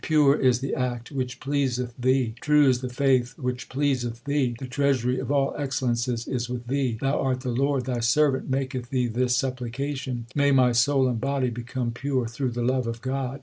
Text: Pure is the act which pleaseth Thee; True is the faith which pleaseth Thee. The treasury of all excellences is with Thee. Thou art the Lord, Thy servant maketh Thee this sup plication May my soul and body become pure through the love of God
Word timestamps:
Pure 0.03 0.37
is 0.37 0.61
the 0.61 0.73
act 0.73 1.11
which 1.11 1.39
pleaseth 1.39 1.93
Thee; 1.95 2.33
True 2.41 2.67
is 2.67 2.81
the 2.81 2.89
faith 2.89 3.37
which 3.37 3.69
pleaseth 3.69 4.23
Thee. 4.23 4.55
The 4.57 4.65
treasury 4.65 5.19
of 5.19 5.31
all 5.31 5.53
excellences 5.55 6.27
is 6.27 6.49
with 6.49 6.65
Thee. 6.65 6.97
Thou 6.99 7.19
art 7.21 7.41
the 7.41 7.51
Lord, 7.51 7.85
Thy 7.85 7.99
servant 7.99 8.49
maketh 8.49 8.89
Thee 8.89 9.05
this 9.05 9.35
sup 9.37 9.59
plication 9.59 10.23
May 10.33 10.49
my 10.51 10.71
soul 10.71 11.07
and 11.07 11.21
body 11.21 11.51
become 11.51 11.91
pure 11.91 12.25
through 12.25 12.49
the 12.53 12.63
love 12.63 12.87
of 12.87 13.03
God 13.03 13.39